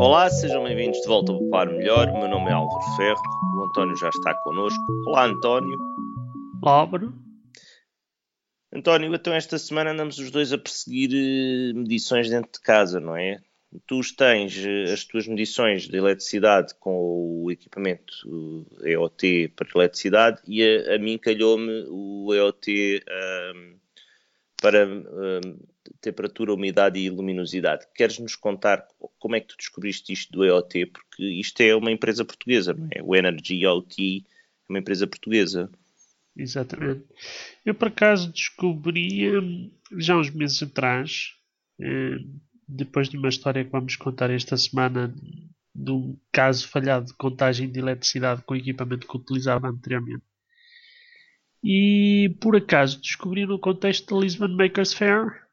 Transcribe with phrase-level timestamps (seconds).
[0.00, 2.08] Olá, sejam bem-vindos de volta ao Par Melhor.
[2.08, 3.20] O meu nome é Álvaro Ferro,
[3.54, 4.80] o António já está connosco.
[5.06, 5.78] Olá, António.
[6.62, 7.22] Olá, Bruno.
[8.72, 13.14] António, então esta semana andamos os dois a perseguir eh, medições dentro de casa, não
[13.14, 13.42] é?
[13.86, 18.10] Tu tens eh, as tuas medições de eletricidade com o equipamento
[18.82, 23.04] EOT para eletricidade e a, a mim calhou-me o EOT
[23.54, 23.76] um,
[24.62, 25.58] para um,
[26.00, 27.86] temperatura, umidade e luminosidade.
[27.94, 28.86] Queres nos contar
[29.20, 30.86] como é que tu descobriste isto do EOT?
[30.86, 33.02] Porque isto é uma empresa portuguesa, não é?
[33.02, 35.70] O Energy OT é uma empresa portuguesa.
[36.36, 37.04] Exatamente.
[37.64, 41.34] Eu, por acaso, descobri hum, já uns meses atrás,
[41.78, 45.14] hum, depois de uma história que vamos contar esta semana,
[45.74, 50.24] de um caso falhado de contagem de eletricidade com equipamento que utilizava anteriormente.
[51.62, 55.46] E, por acaso, descobri no contexto da Lisbon Makers Fair,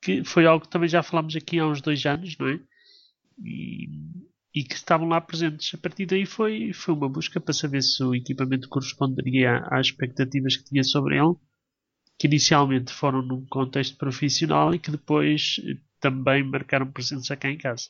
[0.00, 2.60] que foi algo que também já falámos aqui há uns dois anos, não é?
[3.42, 3.88] E,
[4.54, 5.74] e que estavam lá presentes.
[5.74, 10.56] A partir daí foi, foi uma busca para saber se o equipamento corresponderia às expectativas
[10.56, 11.34] que tinha sobre ele,
[12.18, 15.56] que inicialmente foram num contexto profissional e que depois
[16.00, 17.88] também marcaram presença cá em casa.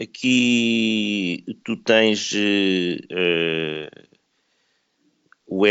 [0.00, 3.88] Aqui tu tens uh,
[5.46, 5.64] o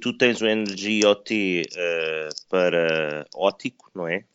[0.00, 4.26] tu tens o Energy OT uh, para ótico, não é?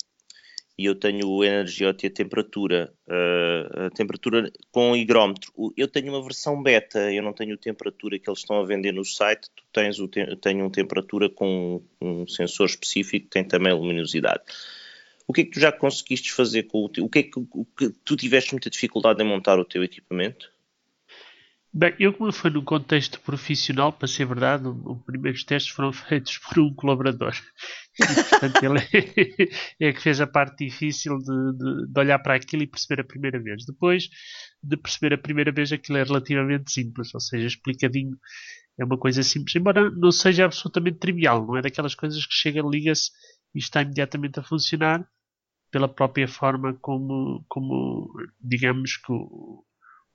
[0.78, 5.52] E eu tenho o Energy OT a temperatura, uh, a temperatura com higrómetro.
[5.78, 9.06] Eu tenho uma versão beta, eu não tenho temperatura que eles estão a vender no
[9.06, 13.73] site, tu tens o te tenho uma temperatura com um sensor específico que tem também
[13.73, 14.44] luminosidade.
[15.28, 17.06] O que é que tu já conseguiste fazer com o teu?
[17.06, 20.52] O que é que, o que tu tiveste muita dificuldade em montar o teu equipamento?
[21.73, 26.38] Bem, eu como foi num contexto profissional, para ser verdade, os primeiros testes foram feitos
[26.38, 27.34] por um colaborador.
[27.99, 28.79] E, portanto, ele
[29.79, 33.05] é, que fez a parte difícil de, de, de, olhar para aquilo e perceber a
[33.05, 33.65] primeira vez.
[33.65, 34.09] Depois
[34.61, 38.17] de perceber a primeira vez, aquilo é relativamente simples, ou seja, explicadinho.
[38.78, 41.45] É uma coisa simples, embora não seja absolutamente trivial.
[41.45, 43.11] Não é daquelas coisas que chega, liga-se
[43.53, 45.07] e está imediatamente a funcionar
[45.72, 48.09] pela própria forma como, como
[48.41, 49.63] digamos que o,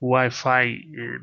[0.00, 1.19] o Wi-Fi eh,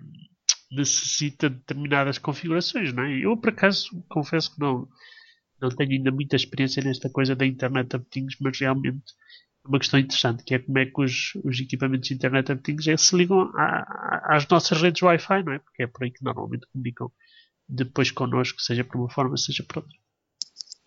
[0.72, 3.18] necessita de determinadas configurações, não é?
[3.18, 4.88] Eu, por acaso, confesso que não,
[5.62, 9.14] não tenho ainda muita experiência nesta coisa da Internet of Things, mas realmente
[9.66, 12.62] é uma questão interessante, que é como é que os, os equipamentos de Internet of
[12.62, 15.60] Things é, se ligam a, às nossas redes Wi-Fi, não é?
[15.60, 17.12] Porque é por aí que normalmente comunicam
[17.68, 19.98] depois connosco, seja por uma forma, seja por outra.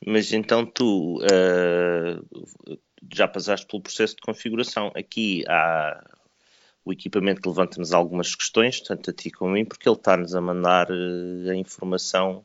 [0.07, 2.79] Mas então tu uh,
[3.13, 4.91] já passaste pelo processo de configuração.
[4.95, 6.03] Aqui há
[6.83, 10.41] o equipamento levanta-nos algumas questões, tanto a ti como a mim, porque ele está-nos a
[10.41, 12.45] mandar uh, a informação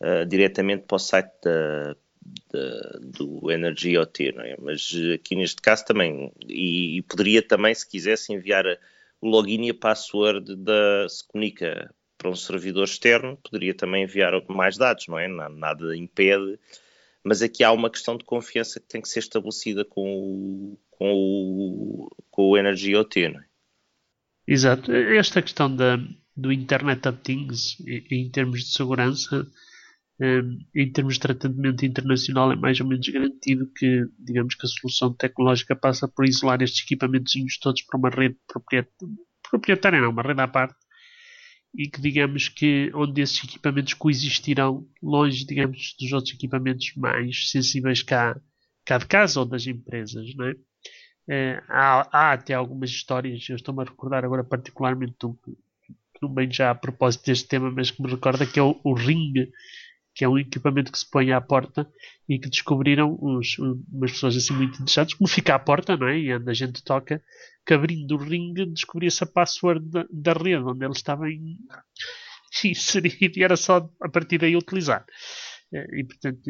[0.00, 1.96] uh, diretamente para o site da,
[2.52, 4.56] da, do Energy OT, não é?
[4.58, 8.64] Mas aqui neste caso também, e, e poderia também, se quisesse, enviar
[9.20, 14.32] o login e a password da se comunica para um servidor externo, poderia também enviar
[14.48, 15.28] mais dados, não é?
[15.28, 16.58] Nada impede,
[17.22, 21.12] mas aqui há uma questão de confiança que tem que ser estabelecida com o, com
[21.12, 23.44] o, com o Energy OT, não é?
[24.46, 24.90] Exato.
[24.90, 25.98] Esta questão da,
[26.34, 29.46] do Internet of Things, em, termos de segurança,
[30.74, 35.12] em termos de tratamento internacional, é mais ou menos garantido que, digamos que a solução
[35.12, 38.36] tecnológica passa por isolar estes equipamentos todos para uma rede
[39.50, 40.74] proprietária, não, uma rede à parte,
[41.74, 48.02] e que, digamos que, onde esses equipamentos coexistirão longe, digamos, dos outros equipamentos mais sensíveis
[48.02, 48.40] cá,
[48.84, 50.54] cá de casa ou das empresas, não é?
[51.30, 56.32] É, há, há, até algumas histórias, eu estou-me a recordar agora particularmente um, que não
[56.32, 59.34] bem já a propósito deste tema, mas que me recorda que é o, o Ring,
[60.18, 61.88] que é um equipamento que se põe à porta
[62.28, 66.18] e que descobriram uns, umas pessoas assim muito interessantes, como fica à porta, não é?
[66.18, 67.22] E a gente toca,
[67.64, 71.56] que abrindo o Ring descobria-se a password da, da, rede onde ele estava em,
[72.64, 75.06] inserido e era só a partir daí utilizar.
[75.72, 76.40] É, e portanto,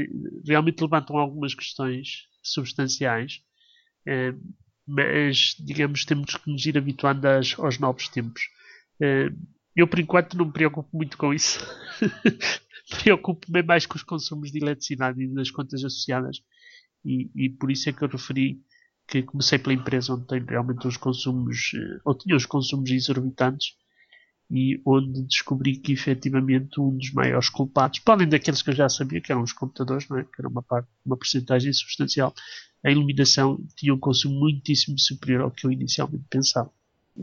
[0.47, 3.43] realmente levantam algumas questões substanciais.
[4.07, 4.33] É,
[4.87, 8.41] mas digamos temos que nos ir habituando aos novos tempos.
[8.95, 9.37] Uh,
[9.77, 11.61] eu por enquanto não me preocupo muito com isso.
[13.03, 16.43] Preocupo-me mais com os consumos de eletricidade e das contas associadas
[17.05, 18.61] e, e, por isso é que eu referi
[19.07, 23.75] que comecei pela empresa onde tem realmente os consumos, eh, ou tinha os consumos exorbitantes
[24.51, 28.89] e onde descobri que efetivamente um dos maiores culpados, para além daqueles que eu já
[28.89, 30.25] sabia que eram os computadores, não é?
[30.25, 32.35] que era uma parte, uma porcentagem substancial,
[32.85, 36.71] a iluminação tinha um consumo muitíssimo superior ao que eu inicialmente pensava.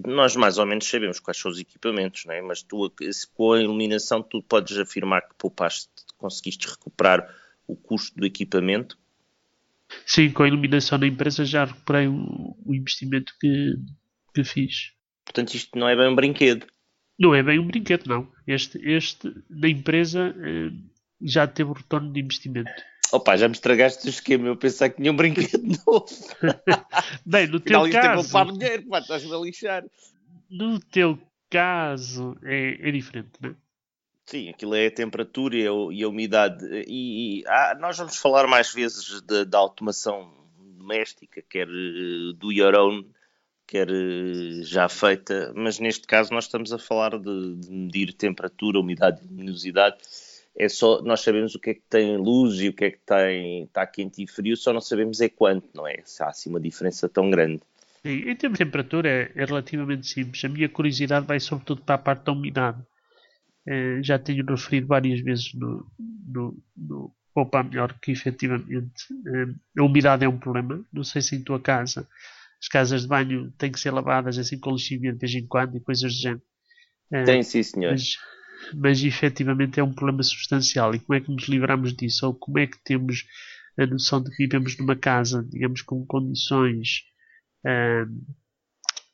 [0.03, 2.41] Nós mais ou menos sabemos quais são os equipamentos, não é?
[2.41, 2.91] mas tu,
[3.33, 7.33] com a iluminação tu podes afirmar que poupaste, conseguiste recuperar
[7.65, 8.97] o custo do equipamento?
[10.05, 13.75] Sim, com a iluminação da empresa já recuperei o, o investimento que,
[14.33, 14.91] que fiz.
[15.23, 16.67] Portanto, isto não é bem um brinquedo.
[17.17, 18.29] Não é bem um brinquedo, não.
[18.45, 20.71] Este, este da empresa eh,
[21.21, 22.69] já teve o retorno de investimento.
[23.11, 24.47] Opa, já me estragaste o esquema.
[24.47, 26.05] Eu pensava que tinha um brinquedo novo.
[27.25, 28.31] bem, no teu caso.
[28.31, 29.83] Para dinheiro, pá, estás-me a lixar.
[30.49, 31.19] No teu
[31.49, 33.55] caso é, é diferente, não é?
[34.25, 36.65] Sim, aquilo é a temperatura e a, e a umidade.
[36.87, 42.75] E, e ah, nós vamos falar mais vezes da automação doméstica, quer uh, do your
[42.75, 43.05] own,
[43.67, 48.79] quer uh, já feita, mas neste caso nós estamos a falar de, de, medir temperatura,
[48.79, 49.97] umidade e luminosidade.
[50.57, 52.99] É só, nós sabemos o que é que tem luz e o que é que
[53.05, 56.01] tem, está quente e frio, só não sabemos é quanto, não é?
[56.05, 57.61] Se há assim uma diferença tão grande.
[58.01, 60.45] Sim, em termos de temperatura é, é relativamente simples.
[60.45, 62.81] A minha curiosidade vai sobretudo para a parte da umidade
[63.67, 65.85] eh, já tenho referido várias vezes no,
[66.27, 68.93] no, no Poupa Melhor que efetivamente
[69.27, 70.85] eh, a umidade é um problema.
[70.93, 72.07] Não sei se em tua casa
[72.61, 75.75] as casas de banho têm que ser lavadas assim com lixivia de vez em quando
[75.75, 76.41] e coisas do género.
[77.11, 77.91] Eh, Tem sim, senhor.
[77.91, 78.17] Mas,
[78.73, 80.93] mas efetivamente é um problema substancial.
[80.95, 82.27] E como é que nos livramos disso?
[82.27, 83.25] Ou como é que temos
[83.77, 87.03] a noção de que vivemos numa casa, digamos, com condições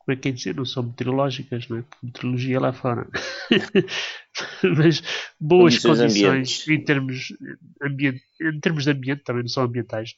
[0.03, 1.81] como é que é dizer, não são meteorológicas, não é?
[1.83, 3.07] Porque meteorologia é lá fora.
[4.77, 5.03] Mas
[5.39, 7.33] boas condições em termos,
[7.81, 10.15] ambiente, em termos de ambiente, também não são ambientais.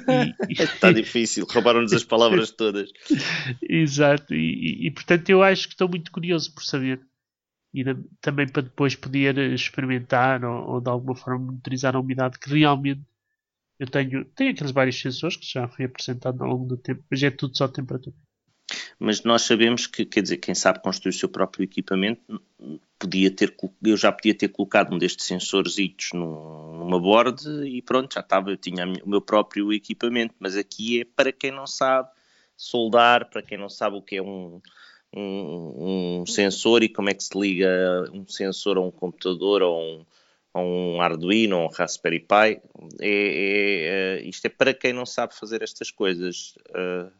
[0.48, 2.90] Está difícil, roubaram-nos as palavras todas.
[3.62, 7.00] Exato, e, e, e, portanto eu acho que estou muito curioso por saber.
[7.76, 7.84] E
[8.22, 13.02] também para depois poder experimentar ou, ou de alguma forma monitorizar a umidade que realmente
[13.78, 17.22] eu tenho, tenho aqueles vários sensores que já foi apresentado ao longo do tempo, mas
[17.22, 18.16] é tudo só temperatura.
[18.98, 22.42] Mas nós sabemos que, quer dizer, quem sabe construir o seu próprio equipamento
[22.98, 25.76] podia ter, eu já podia ter colocado um destes sensores
[26.14, 31.04] numa board e pronto, já estava, eu tinha o meu próprio equipamento, mas aqui é
[31.04, 32.08] para quem não sabe
[32.56, 34.62] soldar, para quem não sabe o que é um,
[35.14, 39.80] um, um sensor e como é que se liga um sensor a um computador ou
[39.80, 40.06] um,
[40.54, 42.60] a um Arduino ou um Raspberry Pi,
[43.00, 46.54] é, é, é, isto é para quem não sabe fazer estas coisas.
[46.70, 47.10] Uh,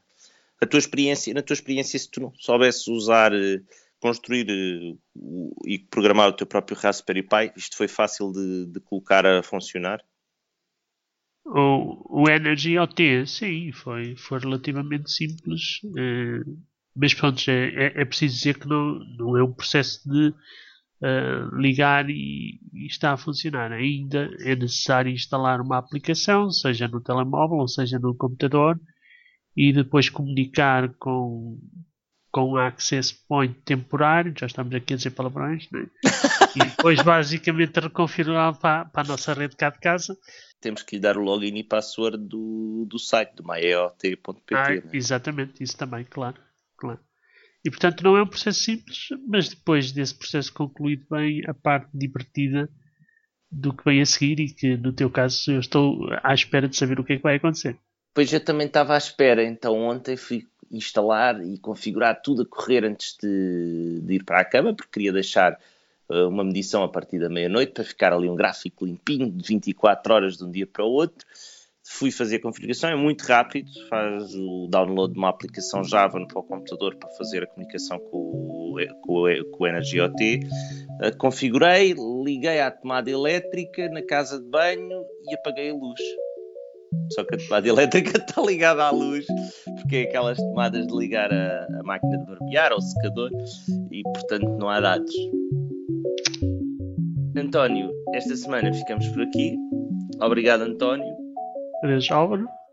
[0.61, 3.61] a tua experiência, na tua experiência, se tu não soubesses usar, eh,
[4.01, 4.97] construir eh,
[5.67, 10.03] e programar o teu próprio Raspberry Pi, isto foi fácil de, de colocar a funcionar?
[11.45, 15.81] O, o Energy OT, sim, foi, foi relativamente simples.
[15.97, 16.41] É,
[16.97, 20.29] mas pronto, é, é, é, preciso dizer que não, não é um processo de
[21.03, 23.71] uh, ligar e, e, está a funcionar.
[23.73, 28.81] Ainda é necessário instalar uma aplicação, seja no telemóvel ou seja no computador,
[29.55, 31.59] e depois comunicar com,
[32.31, 35.87] com um access point temporário, já estamos aqui a dizer palavrões, né?
[36.55, 40.17] e depois basicamente reconfigurar para, para a nossa rede cá de casa.
[40.61, 44.55] Temos que lhe dar o login e password do, do site, do myeot.pt.
[44.55, 44.83] Ah, né?
[44.93, 46.37] Exatamente, isso também, claro,
[46.77, 47.01] claro.
[47.65, 51.89] E portanto não é um processo simples, mas depois desse processo concluído bem a parte
[51.93, 52.71] divertida
[53.51, 56.77] do que vem a seguir e que no teu caso eu estou à espera de
[56.77, 57.79] saber o que é que vai acontecer.
[58.15, 62.85] Pois eu também estava à espera, então ontem fui instalar e configurar tudo a correr
[62.85, 65.59] antes de, de ir para a cama, porque queria deixar
[66.09, 70.15] uh, uma medição a partir da meia-noite para ficar ali um gráfico limpinho de 24
[70.15, 71.27] horas de um dia para o outro.
[71.89, 76.27] Fui fazer a configuração, é muito rápido, faz o download de uma aplicação Java no
[76.27, 80.41] computador para fazer a comunicação com o, com o, com o Energy OT.
[81.01, 81.95] Uh, configurei,
[82.25, 86.01] liguei à tomada elétrica na casa de banho e apaguei a luz
[87.13, 89.27] só que a tomada elétrica está ligada à luz,
[89.81, 93.31] porque é aquelas tomadas de ligar a, a máquina de barbear ou secador
[93.91, 95.15] e, portanto, não há dados.
[97.37, 99.57] António, esta semana ficamos por aqui.
[100.21, 101.16] Obrigado, António.
[101.87, 102.66] Adeus, Álvaro.